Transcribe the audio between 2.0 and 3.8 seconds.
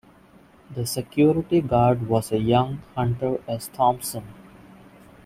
was a young Hunter S.